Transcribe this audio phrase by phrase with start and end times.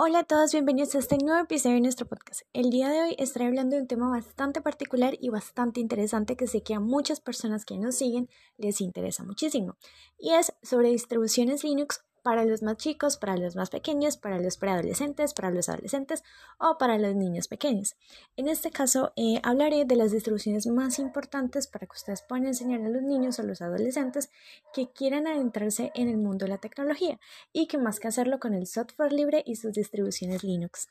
[0.00, 2.42] Hola a todos, bienvenidos a este nuevo episodio de nuestro podcast.
[2.52, 6.46] El día de hoy estaré hablando de un tema bastante particular y bastante interesante que
[6.46, 9.76] sé que a muchas personas que nos siguen les interesa muchísimo.
[10.16, 14.58] Y es sobre distribuciones Linux para los más chicos, para los más pequeños, para los
[14.58, 16.22] preadolescentes, para los adolescentes
[16.58, 17.96] o para los niños pequeños.
[18.36, 22.82] En este caso eh, hablaré de las distribuciones más importantes para que ustedes puedan enseñar
[22.82, 24.30] a los niños o los adolescentes
[24.74, 27.18] que quieran adentrarse en el mundo de la tecnología
[27.50, 30.90] y que más que hacerlo con el software libre y sus distribuciones Linux.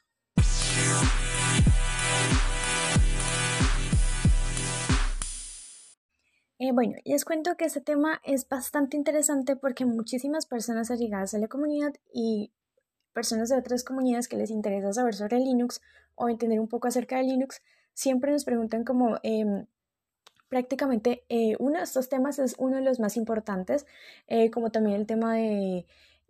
[6.59, 11.37] Eh, bueno, les cuento que este tema es bastante interesante porque muchísimas personas allegadas a
[11.37, 12.51] la comunidad y
[13.13, 15.81] personas de otras comunidades que les interesa saber sobre Linux
[16.15, 17.61] o entender un poco acerca de Linux,
[17.93, 19.67] siempre nos preguntan como em,
[20.49, 23.85] prácticamente eh, uno de estos temas es uno de los más importantes,
[24.27, 25.85] eh, como también el tema de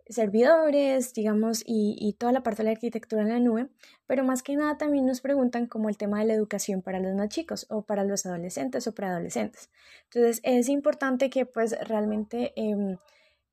[0.08, 3.68] servidores, digamos, y, toda la parte de la arquitectura en la nube,
[4.06, 7.14] pero más que nada también nos preguntan como el tema de la educación para los
[7.14, 9.70] más chicos o para los adolescentes o preadolescentes.
[10.04, 12.96] Entonces es importante que pues realmente em,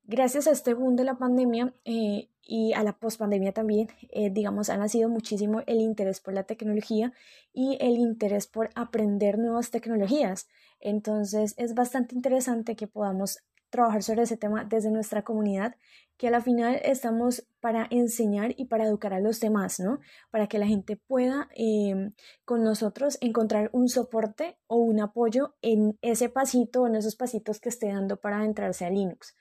[0.04, 4.70] gracias a este boom de la pandemia eh, y a la pospandemia también, eh, digamos,
[4.70, 7.12] ha nacido muchísimo el interés por la tecnología
[7.52, 10.48] y el interés por aprender nuevas tecnologías.
[10.80, 15.76] Entonces es bastante interesante que podamos trabajar sobre ese tema desde nuestra comunidad,
[16.16, 19.98] que a la final estamos para enseñar y para educar a los demás, ¿no?
[20.30, 22.12] Para que la gente pueda em,
[22.44, 27.60] con nosotros encontrar un soporte o un apoyo en ese pasito o en esos pasitos
[27.60, 29.36] que esté dando para entrarse a Linux.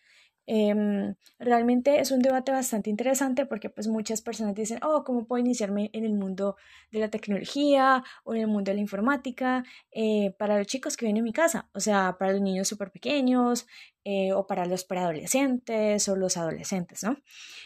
[0.48, 5.40] Em, realmente es un debate bastante interesante porque pues muchas personas dicen, oh, ¿cómo puedo
[5.44, 6.56] iniciarme en el mundo
[6.92, 11.06] de la tecnología o en el mundo de la informática eh, para los chicos que
[11.06, 11.70] vienen a mi casa?
[11.74, 13.66] O sea, para los niños súper pequeños
[14.04, 17.18] eh, o para los preadolescentes o los adolescentes, ¿no?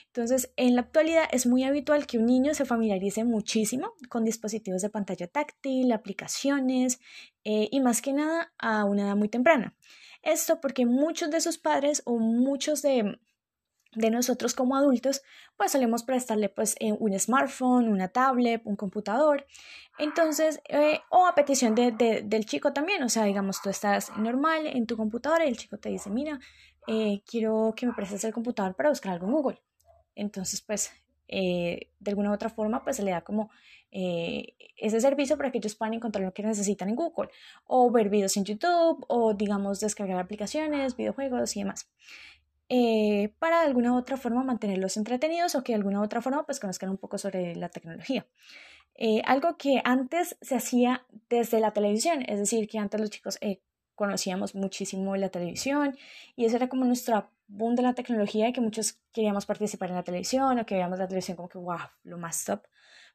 [0.08, 4.82] Entonces, en la actualidad es muy habitual que un niño se familiarice muchísimo con dispositivos
[4.82, 7.00] de pantalla táctil, aplicaciones
[7.44, 9.76] eh, y más que nada a una edad muy temprana.
[10.22, 13.20] Esto porque muchos de sus padres o muchos de,
[13.94, 15.22] de nosotros como adultos,
[15.58, 19.46] pues solemos prestarle pues eh, un smartphone, una tablet, un computador.
[19.98, 21.92] Entonces, eh, o a petición de,
[22.24, 25.78] del chico también, o sea, digamos, tú estás normal en tu computadora y el chico
[25.78, 26.40] te dice, mira,
[26.88, 29.62] eh, quiero que me prestes el computador para buscar algo en Google.
[30.16, 30.92] Entonces, pues,
[31.28, 33.52] de alguna u otra forma, pues se le da como
[33.92, 37.30] eh, ese servicio para que ellos puedan encontrar lo que necesitan en Google
[37.66, 41.90] o ver videos en YouTube o digamos descargar aplicaciones, videojuegos y demás.
[42.70, 46.60] Eh, para de alguna otra forma mantenerlos entretenidos o que de alguna otra forma pues
[46.60, 48.28] conozcan un poco sobre la tecnología.
[48.96, 53.40] Eh, algo que antes se hacía desde la televisión, es decir, que antes los chicos
[53.96, 55.98] conocíamos muchísimo la televisión
[56.36, 59.96] y ese era como nuestra boom de la tecnología y que muchos queríamos participar en
[59.96, 62.62] la televisión o que veíamos la televisión como que wow, lo más top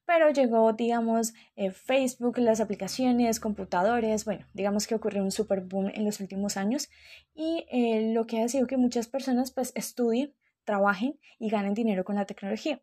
[0.06, 5.90] pero llegó, digamos, eh, Facebook, las aplicaciones, computadores, bueno, digamos que ocurrió un super boom
[5.94, 6.88] en los últimos años
[7.34, 12.04] y eh, lo que ha sido que muchas personas pues estudien, trabajen y ganen dinero
[12.04, 12.82] con la tecnología.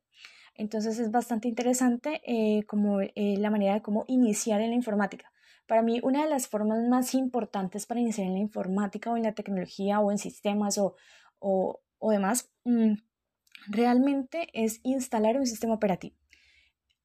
[0.55, 5.31] Entonces es bastante interesante eh, como la manera de cómo iniciar en la informática.
[5.67, 9.23] Para mí, una de las formas más importantes para iniciar en la informática o en
[9.23, 10.95] la tecnología o en sistemas o,
[11.39, 12.95] o, o demás, mm,
[13.67, 16.20] realmente es instalar un sistema operativo.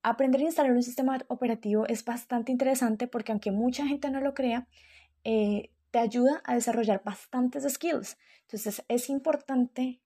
[0.09, 4.35] Aprender a instalar un sistema operativo es bastante interesante porque aunque mucha gente no lo
[4.35, 4.69] crea,
[5.25, 8.17] eh, te ayuda a desarrollar bastantes skills.
[8.43, 10.01] Entonces es importante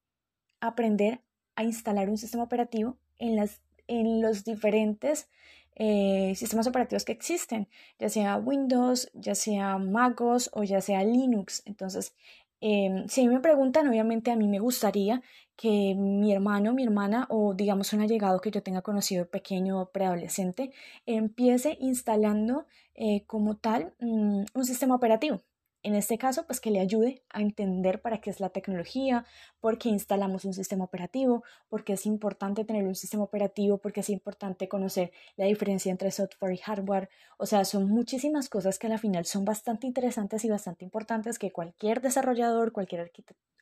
[0.58, 1.20] aprender
[1.54, 5.28] a instalar un sistema operativo en, las, en los diferentes
[5.74, 7.68] eh, sistemas operativos que existen,
[7.98, 11.62] ya sea Windows, ya sea MacOS o ya sea Linux.
[11.66, 12.14] Entonces,
[12.62, 15.20] eh, si me preguntan, obviamente a mí me gustaría
[15.60, 19.90] que mi hermano, mi hermana o digamos un allegado que yo tenga conocido pequeño o
[19.90, 20.72] preadolescente
[21.04, 25.42] empiece instalando eh, como tal mm, un sistema operativo.
[25.82, 29.24] En este caso, pues que le ayude a entender para qué es la tecnología,
[29.60, 33.94] por qué instalamos un sistema operativo, por qué es importante tener un sistema operativo, por
[33.94, 37.08] qué es importante conocer la diferencia entre software y hardware.
[37.38, 41.50] O sea, son muchísimas cosas que al final son bastante interesantes y bastante importantes que
[41.50, 43.10] cualquier desarrollador, cualquier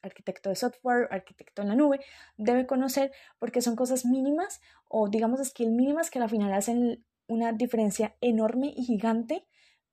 [0.03, 2.01] arquitecto de software, arquitecto en la nube,
[2.37, 7.53] debe conocer porque son cosas mínimas o digamos skill mínimas que al final hacen una
[7.53, 9.47] diferencia enorme y gigante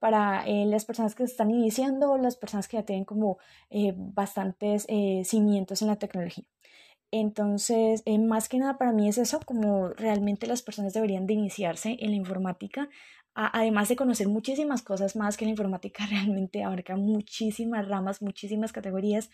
[0.05, 3.39] para eh, las personas que están iniciando, las personas que ya tienen como
[3.71, 6.45] eh, bastantes eh, cimientos en la tecnología.
[7.09, 11.97] Entonces, más que nada para mí es eso, como realmente las personas deberían de iniciarse
[11.99, 12.87] en la informática,
[13.33, 19.31] además de conocer muchísimas cosas más que la informática realmente abarca muchísimas ramas, muchísimas categorías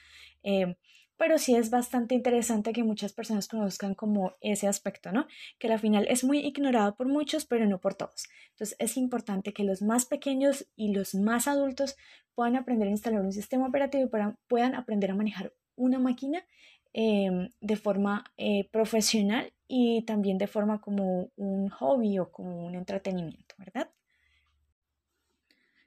[1.21, 5.27] pero sí es bastante interesante que muchas personas conozcan como ese aspecto, ¿no?
[5.59, 8.23] Que al final es muy ignorado por muchos, pero no por todos.
[8.49, 11.95] Entonces es importante que los más pequeños y los más adultos
[12.33, 14.09] puedan aprender a instalar un sistema operativo y
[14.47, 16.43] puedan aprender a manejar una máquina
[16.91, 22.73] em, de forma eh, profesional y también de forma como un hobby o como un
[22.73, 23.91] entretenimiento, ¿verdad?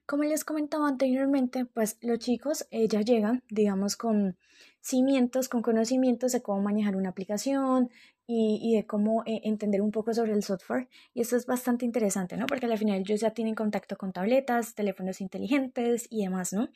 [0.07, 4.37] Como les comentaba anteriormente, pues los chicos eh, ya llegan, digamos, con
[4.83, 7.91] cimientos, con conocimientos de cómo manejar una aplicación
[8.27, 10.89] y, de cómo eh, entender un poco sobre el software.
[11.15, 12.45] Y esto es bastante interesante, ¿no?
[12.47, 16.69] Porque al final ellos ya tienen contacto con tabletas, teléfonos inteligentes y demás, ¿no?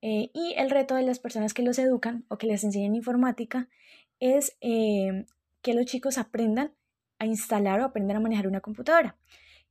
[0.00, 3.68] Eh, y el reto de las personas que los educan o que les enseñan informática
[4.18, 6.72] es que los chicos aprendan
[7.20, 9.16] a instalar o aprendan a manejar una computadora,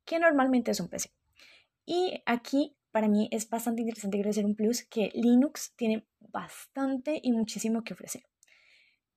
[0.06, 1.12] que normalmente es un PC.
[1.86, 7.32] Y aquí para mí es bastante interesante hacer un plus que Linux tiene bastante y
[7.32, 8.24] muchísimo que ofrecer.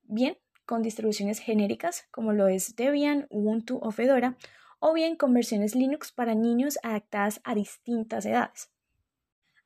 [0.02, 0.36] Bien,
[0.66, 4.36] con distribuciones genéricas como lo es Debian, Ubuntu o Fedora,
[4.80, 8.70] o bien con versiones Linux para niños adaptadas a distintas edades.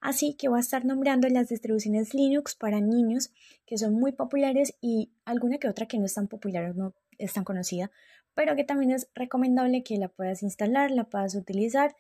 [0.01, 3.33] Así que voy a estar nombrando las distribuciones Linux para niños
[3.67, 6.95] que son muy populares y alguna que otra que no es tan popular o no
[7.19, 7.91] es tan conocida,
[8.33, 11.97] pero que también es recomendable que la puedas instalar, la puedas utilizar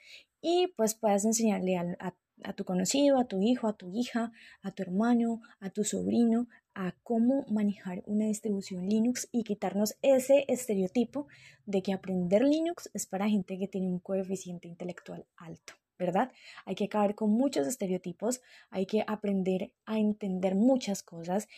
[0.46, 4.31] y pues puedas enseñarle a, tu conocido, a tu hijo, a tu hija,
[4.61, 10.44] a tu hermano, a tu sobrino, a cómo manejar una distribución Linux y quitarnos ese
[10.49, 11.29] estereotipo
[11.64, 15.73] de que aprender Linux es para gente que tiene un coeficiente intelectual alto.
[15.99, 16.31] ¿verdad?
[16.67, 21.49] Hay que acabar con muchos estereotipos, hay que aprender a entender muchas cosas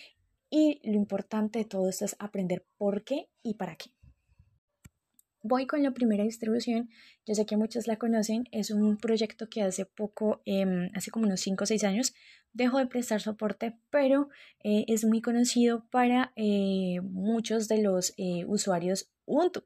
[0.49, 3.96] y lo importante de todo esto es aprender por qué y para qué.
[5.49, 6.91] Voy con la primera distribución,
[7.25, 11.27] yo sé que muchos la conocen, es un proyecto que hace poco, em, hace como
[11.27, 12.15] unos 5 o 6 años,
[12.53, 14.29] dejó de prestar soporte, pero
[14.65, 19.63] eh, es muy conocido para eh, muchos de los eh, usuarios Ubuntu.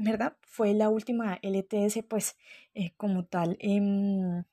[0.02, 0.38] ¿Verdad?
[0.44, 2.38] Fue la última LTS, pues,
[2.74, 4.46] eh, como tal, em,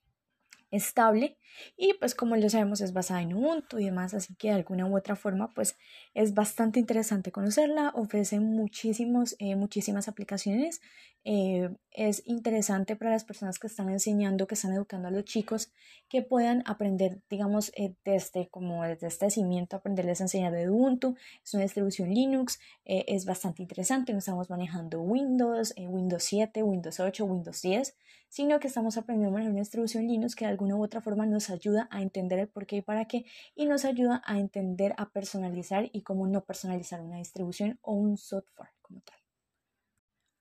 [0.70, 1.38] estable
[1.76, 4.86] y pues como lo sabemos es basada en Ubuntu y demás, así que de alguna
[4.86, 5.76] u otra forma pues
[6.14, 10.80] es bastante interesante conocerla, ofrece muchísimos, eh, muchísimas aplicaciones,
[11.24, 15.72] eh, es interesante para las personas que están enseñando, que están educando a los chicos,
[16.08, 21.16] que puedan aprender, digamos, eh, desde como desde este cimiento, aprenderles a enseñar de Ubuntu,
[21.42, 27.24] es una distribución Linux, es bastante interesante, no estamos manejando Windows, Windows 7, Windows 8,
[27.24, 27.96] Windows 10,
[28.36, 31.24] sino que estamos aprendiendo a manejar una distribución Linux que de alguna u otra forma
[31.24, 33.24] nos ayuda a entender el por qué y para qué
[33.54, 38.18] y nos ayuda a entender, a personalizar y cómo no personalizar una distribución o un
[38.18, 39.16] software como tal.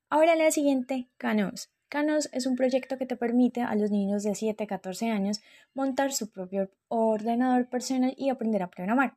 [0.09, 1.69] Ahora la siguiente, Canos.
[1.87, 5.39] Canos es un proyecto que te permite a los niños de 7 a 14 años
[5.73, 9.15] montar su propio ordenador personal y aprender a programar.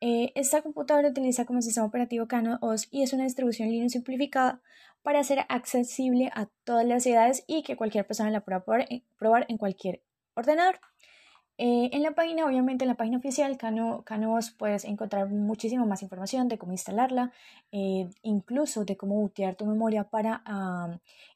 [0.00, 4.62] Eh, esta computadora utiliza como sistema operativo Canos OS y es una distribución Linux simplificada
[5.02, 9.58] para ser accesible a todas las edades y que cualquier persona la pueda probar en
[9.58, 10.02] cualquier
[10.34, 10.80] ordenador.
[11.62, 16.02] Eh, en la página, obviamente en la página oficial, Cano, Canos, puedes encontrar muchísima más
[16.02, 17.32] información de cómo instalarla,
[17.70, 20.42] eh, incluso de cómo botear tu memoria para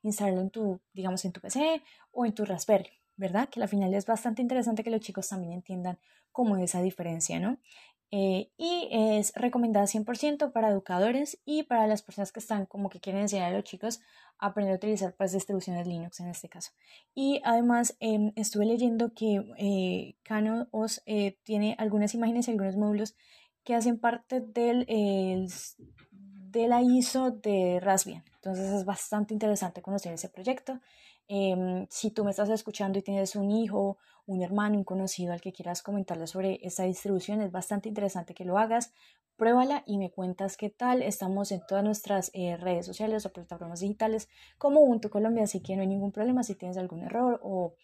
[0.03, 3.51] instalarlo en tu, digamos, en tu PC o en tu Raspberry, ¿verdad?
[3.51, 5.99] Que al final es bastante interesante que los chicos también entiendan
[6.33, 7.59] cómo es esa diferencia, ¿no?
[8.17, 13.01] Eh, y es recomendada 100% para educadores y para las personas que están como que
[13.01, 14.01] quieren enseñar a los chicos
[14.39, 16.71] a aprender a utilizar pues distribuciones Linux en este caso.
[17.13, 20.15] Y además em, estuve leyendo que eh,
[20.71, 23.17] OS eh, tiene algunas imágenes y algunos módulos
[23.65, 24.87] que hacen parte del,
[26.13, 28.23] de la ISO de Raspbian.
[28.37, 30.79] Entonces es bastante interesante conocer ese proyecto.
[31.29, 35.41] Em, si tú me estás escuchando y tienes un hijo, un hermano, un conocido al
[35.41, 38.93] que quieras comentarle sobre esta distribución, es bastante interesante que lo hagas.
[39.37, 41.03] Pruébala y me cuentas qué tal.
[41.03, 44.29] Estamos en todas nuestras eh, redes sociales o plataformas digitales
[44.59, 47.75] como Ubuntu Colombia, así que no hay ningún problema si tienes algún error o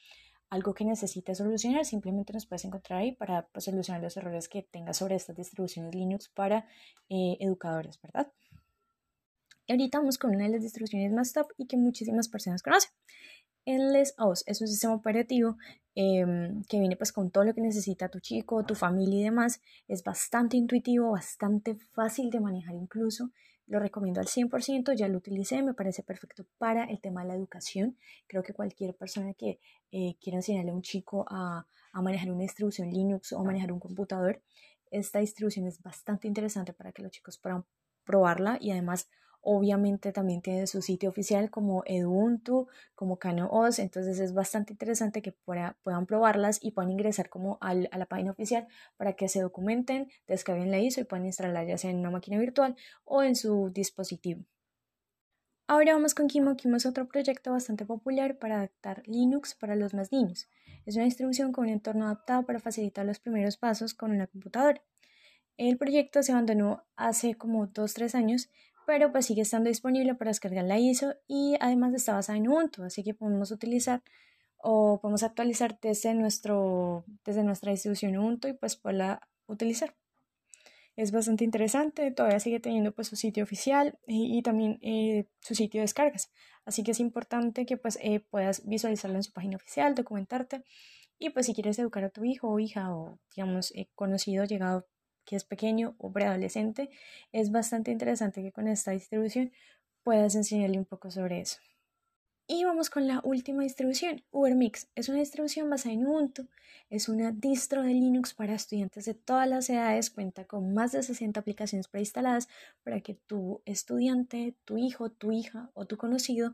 [0.50, 4.62] algo que necesites solucionar, simplemente nos puedes encontrar ahí para pues, solucionar los errores que
[4.62, 6.66] tengas sobre estas distribuciones Linux para
[7.08, 8.32] eh, educadores, ¿verdad?
[9.66, 12.90] Y ahorita vamos con una de las distribuciones más top y que muchísimas personas conocen.
[13.70, 15.56] Endless OS es un sistema operativo
[15.94, 19.60] em, que viene pues con todo lo que necesita tu chico, tu familia y demás.
[19.86, 23.30] Es bastante intuitivo, bastante fácil de manejar incluso.
[23.66, 27.34] Lo recomiendo al 100%, ya lo utilicé, me parece perfecto para el tema de la
[27.34, 27.96] educación.
[28.26, 29.60] Creo que cualquier persona que
[29.92, 33.78] eh, quiera enseñarle a un chico a, a manejar una distribución Linux o manejar un
[33.78, 34.42] computador,
[34.90, 37.64] esta distribución es bastante interesante para que los chicos puedan
[38.04, 39.08] probarla y además
[39.40, 45.32] obviamente también tiene su sitio oficial como Edubuntu, como KanoOS, entonces es bastante interesante que
[45.32, 50.70] puedan probarlas y puedan ingresar como a la página oficial para que se documenten, descarguen
[50.70, 54.44] la ISO y puedan instalarla ya sea en una máquina virtual o en su dispositivo.
[55.66, 56.56] Ahora vamos con Kimo.
[56.56, 60.48] Kimo es otro proyecto bastante popular para adaptar Linux para los más niños.
[60.84, 64.82] Es una distribución con un entorno adaptado para facilitar los primeros pasos con una computadora.
[65.56, 68.50] El proyecto se abandonó hace como 2-3 años,
[68.90, 72.82] pero pues sigue estando disponible para descargar la ISO y además está basada en Ubuntu,
[72.82, 74.02] así que podemos utilizar
[74.56, 79.94] o podemos actualizar desde, nuestro, desde nuestra distribución Ubuntu y pues poderla utilizar.
[80.96, 85.78] Es bastante interesante, todavía sigue teniendo pues su sitio oficial y, también eh, su sitio
[85.78, 86.32] de descargas,
[86.64, 90.64] así que es importante que pues eh, puedas visualizarlo en su página oficial, documentarte
[91.16, 94.88] y pues si quieres educar a tu hijo o hija o digamos eh, conocido, llegado
[95.30, 96.90] que es pequeño o preadolescente,
[97.30, 99.52] es bastante interesante que con esta distribución
[100.02, 101.58] puedas enseñarle un poco sobre eso.
[102.48, 104.88] Y vamos con la última distribución, UberMix.
[104.96, 106.48] Es una distribución basada en Ubuntu,
[106.88, 111.04] es una distro de Linux para estudiantes de todas las edades, cuenta con más de
[111.04, 112.48] 60 aplicaciones preinstaladas
[112.82, 116.52] para que tu estudiante, tu hijo, tu hija o tu conocido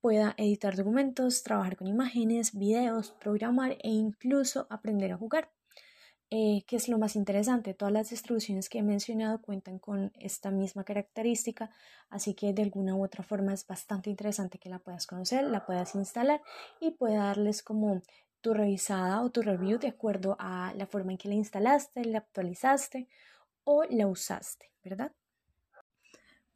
[0.00, 5.55] pueda editar documentos, trabajar con imágenes, videos, programar e incluso aprender a jugar.
[6.30, 7.72] Eh, que es lo más interesante.
[7.72, 11.70] Todas las distribuciones que he mencionado cuentan con esta misma característica,
[12.10, 15.64] así que de alguna u otra forma es bastante interesante que la puedas conocer, la
[15.64, 16.42] puedas instalar
[16.80, 18.02] y pueda darles como
[18.40, 22.18] tu revisada o tu review de acuerdo a la forma en que la instalaste, la
[22.18, 23.08] actualizaste
[23.62, 25.12] o la usaste, ¿verdad?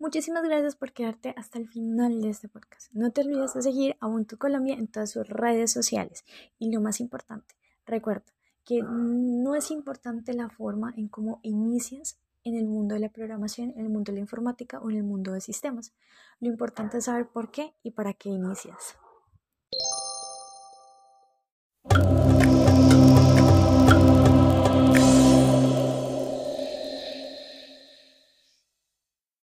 [0.00, 2.91] Muchísimas gracias por quedarte hasta el final de este podcast.
[2.93, 6.25] No te olvides de seguir a Ubuntu Colombia en todas sus redes sociales.
[6.59, 8.33] Y lo más importante, recuerda,
[8.71, 13.71] que no es importante la forma en cómo inicias en el mundo de la programación,
[13.71, 15.93] en el mundo de la informática o en el mundo de sistemas.
[16.39, 18.97] Lo importante es saber por qué y para qué inicias.